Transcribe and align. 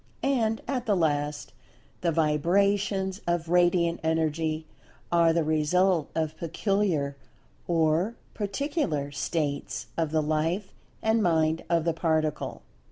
And, 0.23 0.61
at 0.67 0.87
the 0.87 0.95
last, 0.95 1.53
the 2.01 2.11
Vibrations 2.11 3.21
of 3.27 3.49
Radiant 3.49 3.99
Energy 4.03 4.65
are 5.11 5.31
the 5.31 5.43
result 5.43 6.09
of 6.15 6.35
peculiar 6.37 7.15
or 7.67 8.15
particular 8.33 9.11
"states" 9.11 9.85
of 9.99 10.09
the 10.09 10.23
Life 10.23 10.73
and 11.03 11.21
Mind 11.21 11.63
of 11.69 11.83
the 11.85 11.93
Particle. 11.93 12.63